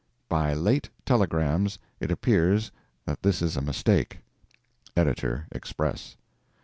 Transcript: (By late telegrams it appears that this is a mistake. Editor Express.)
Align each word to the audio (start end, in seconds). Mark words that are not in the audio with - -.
(By 0.29 0.55
late 0.55 0.89
telegrams 1.05 1.77
it 1.99 2.09
appears 2.09 2.71
that 3.05 3.21
this 3.21 3.39
is 3.39 3.55
a 3.55 3.61
mistake. 3.61 4.17
Editor 4.97 5.45
Express.) 5.51 6.17